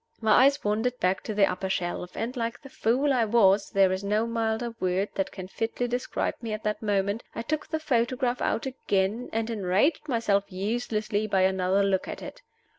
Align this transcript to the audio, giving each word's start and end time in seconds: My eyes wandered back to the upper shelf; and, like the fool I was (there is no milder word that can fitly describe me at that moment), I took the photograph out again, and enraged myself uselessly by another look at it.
My 0.19 0.45
eyes 0.45 0.63
wandered 0.63 0.99
back 0.99 1.21
to 1.25 1.33
the 1.35 1.45
upper 1.45 1.69
shelf; 1.69 2.15
and, 2.17 2.35
like 2.35 2.59
the 2.59 2.69
fool 2.71 3.13
I 3.13 3.23
was 3.23 3.69
(there 3.69 3.91
is 3.91 4.03
no 4.03 4.25
milder 4.25 4.73
word 4.79 5.09
that 5.13 5.31
can 5.31 5.47
fitly 5.47 5.87
describe 5.87 6.33
me 6.41 6.53
at 6.53 6.63
that 6.63 6.81
moment), 6.81 7.21
I 7.35 7.43
took 7.43 7.67
the 7.67 7.79
photograph 7.79 8.41
out 8.41 8.65
again, 8.65 9.29
and 9.31 9.47
enraged 9.51 10.07
myself 10.09 10.45
uselessly 10.51 11.27
by 11.27 11.41
another 11.41 11.83
look 11.83 12.07
at 12.07 12.23
it. 12.23 12.41